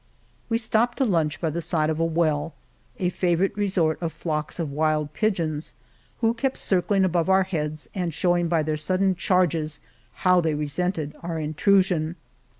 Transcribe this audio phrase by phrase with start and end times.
[0.49, 2.55] We stopped to lunch by the side of a well,
[2.97, 5.73] a favorite resort of flocks of wild pigeons
[6.21, 9.79] who kept circling above our heads and showing by their sudden charges
[10.25, 12.15] how they resented our intrusion.